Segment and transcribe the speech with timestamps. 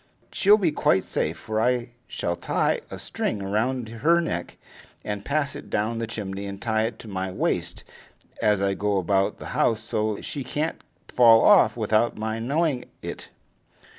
[0.31, 4.57] She'll be quite safe, for I shall tie a string round her neck,
[5.05, 7.83] and pass it down the chimney, and tie it to my wrist
[8.41, 13.29] as I go about the house, so she can't fall off without my knowing it."